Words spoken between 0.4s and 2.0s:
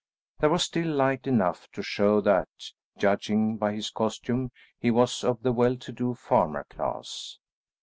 was still light enough to